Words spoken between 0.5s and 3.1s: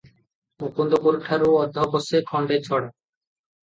ମୁକୁନ୍ଦପୁରଠାକୁ ଅଧ କୋଶେ ଖଣ୍ଡେ ଛଡ଼ା।